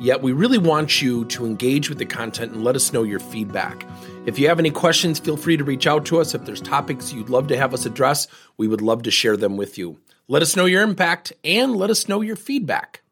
[0.00, 3.20] Yet, we really want you to engage with the content and let us know your
[3.20, 3.86] feedback.
[4.24, 6.34] If you have any questions, feel free to reach out to us.
[6.34, 8.26] If there's topics you'd love to have us address,
[8.56, 10.00] we would love to share them with you.
[10.26, 13.02] Let us know your impact and let us know your feedback.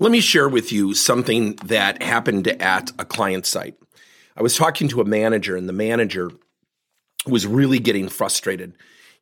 [0.00, 3.76] Let me share with you something that happened at a client site.
[4.36, 6.32] I was talking to a manager, and the manager
[7.26, 8.74] was really getting frustrated.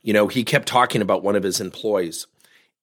[0.02, 2.26] You know, he kept talking about one of his employees,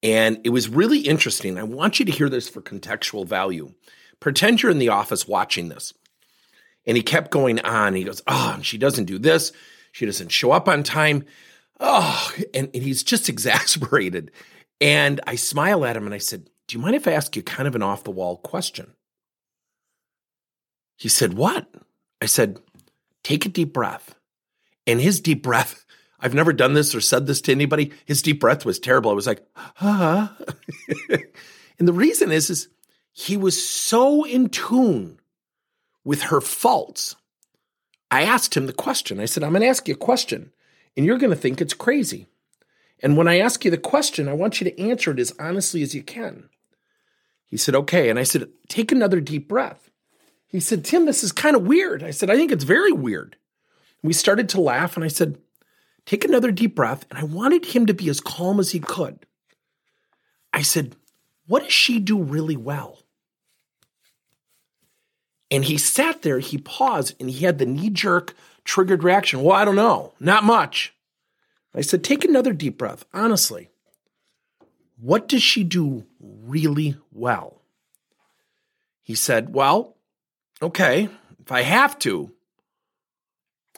[0.06, 1.58] and it was really interesting.
[1.58, 3.74] I want you to hear this for contextual value.
[4.20, 5.96] Pretend you're in the office watching this.
[6.86, 7.96] And he kept going on.
[7.96, 9.52] He goes, Oh, and she doesn't do this.
[9.94, 11.26] She doesn't show up on time.
[11.80, 14.30] Oh, and, and he's just exasperated.
[14.80, 17.42] And I smile at him and I said, Do you mind if I ask you
[17.42, 18.94] kind of an off the wall question?
[20.98, 21.68] He said, What?
[22.22, 22.60] I said,
[23.24, 24.14] Take a deep breath.
[24.86, 25.84] And his deep breath,
[26.20, 27.92] I've never done this or said this to anybody.
[28.06, 29.12] His deep breath was terrible.
[29.12, 29.46] I was like,
[29.82, 30.36] ah.
[31.80, 32.70] and the reason is, is
[33.12, 35.20] he was so in tune
[36.04, 37.16] with her faults.
[38.10, 39.20] I asked him the question.
[39.20, 40.52] I said, I'm going to ask you a question,
[40.96, 42.28] and you're going to think it's crazy.
[43.02, 45.82] And when I ask you the question, I want you to answer it as honestly
[45.82, 46.50] as you can.
[47.46, 48.10] He said, Okay.
[48.10, 49.90] And I said, Take another deep breath.
[50.48, 52.04] He said, Tim, this is kind of weird.
[52.04, 53.36] I said, I think it's very weird.
[54.02, 55.38] We started to laugh, and I said,
[56.06, 57.06] Take another deep breath.
[57.10, 59.26] And I wanted him to be as calm as he could.
[60.54, 60.96] I said,
[61.48, 63.00] What does she do really well?
[65.52, 69.42] And he sat there, he paused, and he had the knee jerk triggered reaction.
[69.42, 70.94] Well, I don't know, not much.
[71.74, 73.06] I said, Take another deep breath.
[73.14, 73.70] Honestly,
[75.00, 77.62] what does she do really well?
[79.04, 79.96] He said, Well,
[80.62, 82.32] okay, if I have to,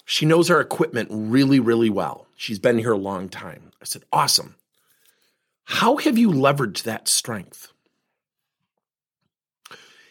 [0.09, 2.27] she knows our equipment really, really well.
[2.37, 3.71] She's been here a long time.
[3.81, 4.55] I said, Awesome.
[5.65, 7.73] How have you leveraged that strength?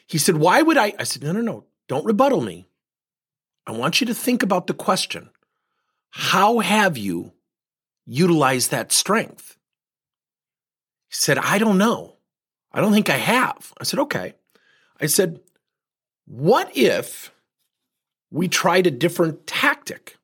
[0.06, 0.92] He said, Why would I?
[0.98, 1.64] I said, No, no, no.
[1.88, 2.68] Don't rebuttal me.
[3.66, 5.30] I want you to think about the question
[6.10, 7.32] How have you
[8.04, 9.56] utilized that strength?
[11.08, 12.16] He said, I don't know.
[12.70, 13.72] I don't think I have.
[13.80, 14.34] I said, Okay.
[15.00, 15.40] I said,
[16.26, 17.32] What if
[18.30, 20.16] we tried a different tactic?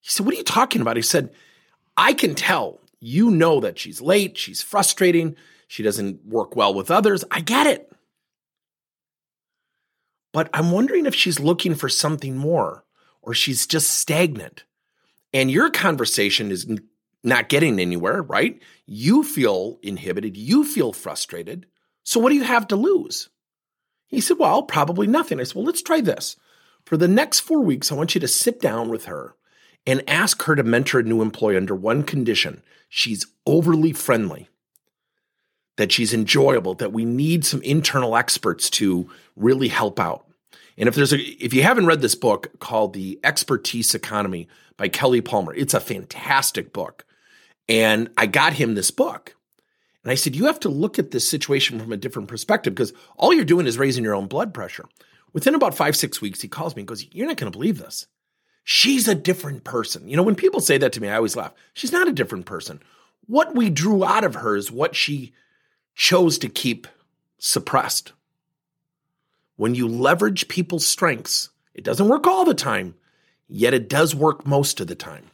[0.00, 0.96] He said, What are you talking about?
[0.96, 1.30] He said,
[1.96, 6.90] I can tell you know that she's late, she's frustrating, she doesn't work well with
[6.90, 7.24] others.
[7.30, 7.92] I get it.
[10.32, 12.84] But I'm wondering if she's looking for something more
[13.22, 14.64] or she's just stagnant.
[15.32, 16.66] And your conversation is
[17.22, 18.60] not getting anywhere, right?
[18.86, 21.66] You feel inhibited, you feel frustrated.
[22.04, 23.28] So what do you have to lose?
[24.06, 25.40] He said, Well, probably nothing.
[25.40, 26.36] I said, Well, let's try this.
[26.88, 29.34] For the next four weeks, I want you to sit down with her
[29.86, 34.48] and ask her to mentor a new employee under one condition she's overly friendly,
[35.76, 39.06] that she's enjoyable, that we need some internal experts to
[39.36, 40.24] really help out.
[40.78, 44.88] And if there's a if you haven't read this book called The Expertise Economy by
[44.88, 47.04] Kelly Palmer, it's a fantastic book.
[47.68, 49.36] And I got him this book.
[50.04, 52.94] And I said, you have to look at this situation from a different perspective because
[53.18, 54.86] all you're doing is raising your own blood pressure.
[55.32, 57.78] Within about five, six weeks, he calls me and goes, You're not going to believe
[57.78, 58.06] this.
[58.64, 60.08] She's a different person.
[60.08, 61.54] You know, when people say that to me, I always laugh.
[61.72, 62.82] She's not a different person.
[63.26, 65.32] What we drew out of her is what she
[65.94, 66.86] chose to keep
[67.38, 68.12] suppressed.
[69.56, 72.94] When you leverage people's strengths, it doesn't work all the time,
[73.48, 75.24] yet it does work most of the time.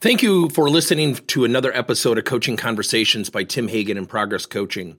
[0.00, 4.46] Thank you for listening to another episode of Coaching Conversations by Tim Hagen and Progress
[4.46, 4.98] Coaching.